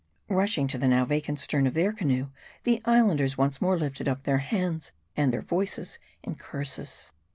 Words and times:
Rushing 0.31 0.65
to 0.69 0.79
the 0.79 0.87
now 0.87 1.05
vacant 1.05 1.39
stern 1.39 1.67
of 1.67 1.75
their 1.75 1.93
canoe, 1.93 2.29
the 2.63 2.81
Islanders 2.85 3.37
once 3.37 3.61
more 3.61 3.77
lifted 3.77 4.07
up 4.07 4.23
their 4.23 4.39
hands 4.39 4.93
and 5.15 5.31
their 5.31 5.43
voices 5.43 5.99
in 6.23 6.33
curses. 6.33 7.11